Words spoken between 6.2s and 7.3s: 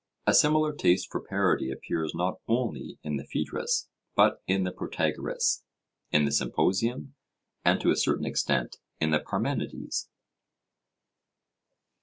the Symposium,